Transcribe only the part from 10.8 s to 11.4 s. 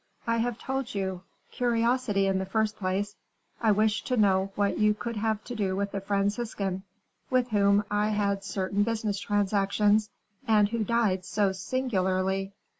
died